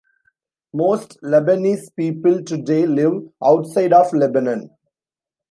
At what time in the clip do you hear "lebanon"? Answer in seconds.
4.13-4.71